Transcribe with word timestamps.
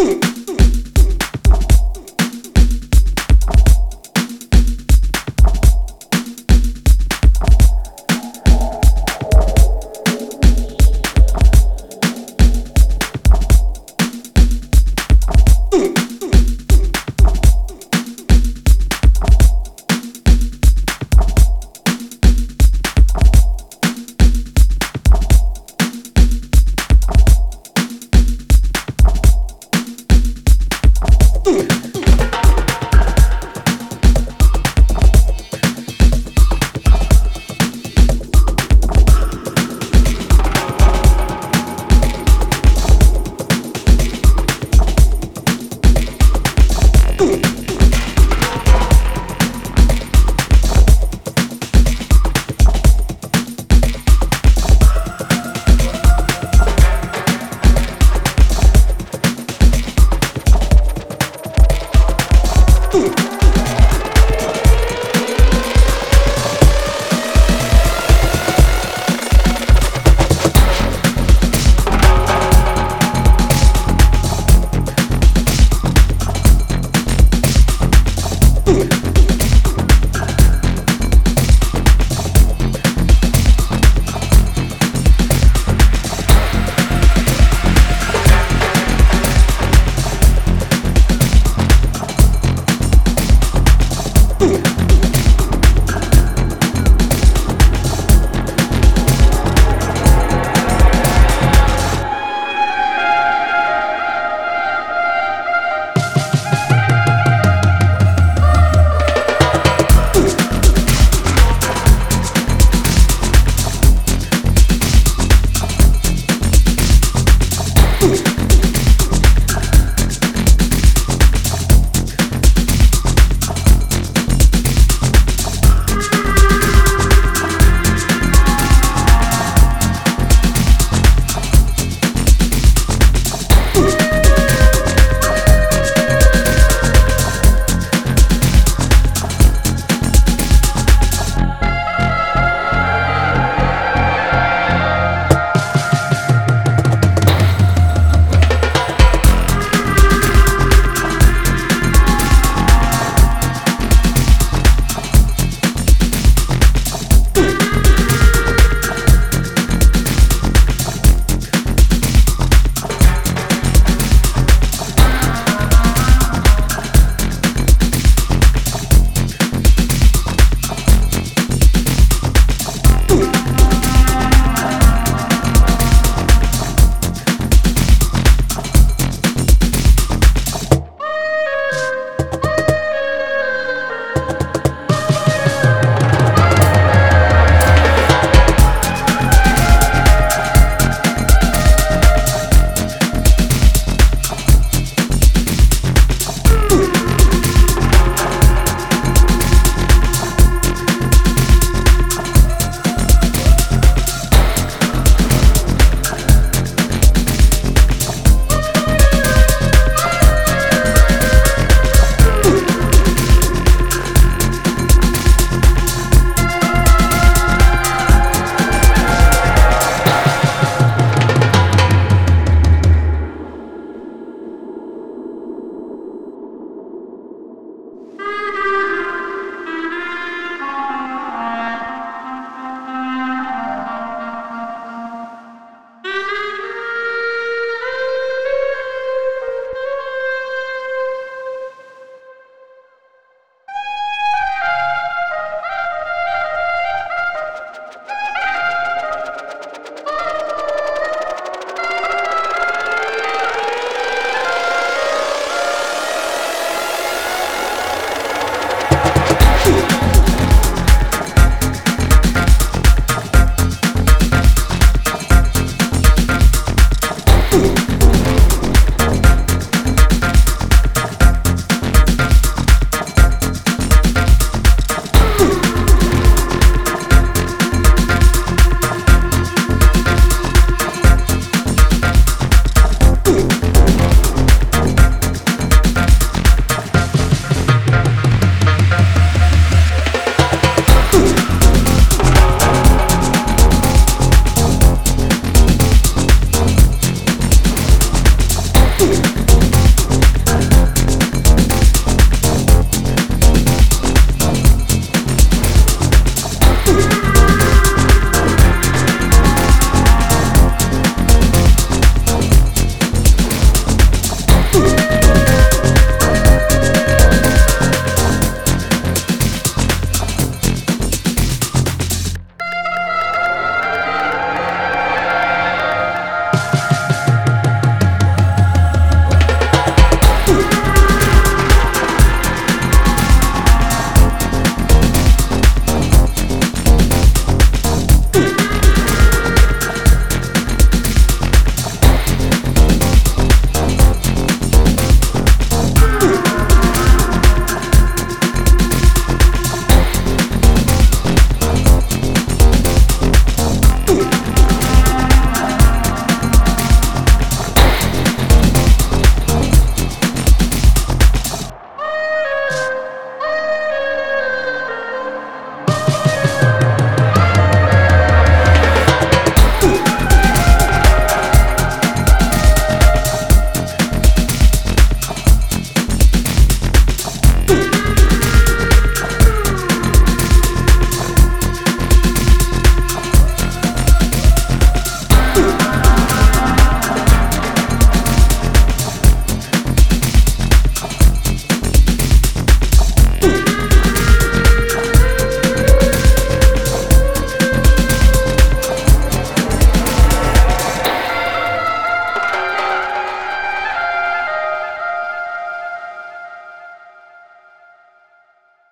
Ooh. 0.00 0.33